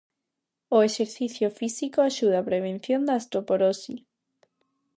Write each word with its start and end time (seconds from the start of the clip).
O 0.77 0.79
exercicio 0.89 1.47
físico 1.59 1.99
axuda 2.01 2.43
á 2.43 2.47
prevención 2.49 3.01
da 3.07 3.19
osteoporose. 3.21 3.93